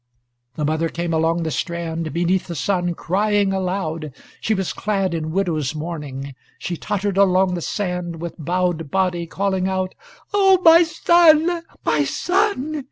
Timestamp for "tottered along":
6.75-7.53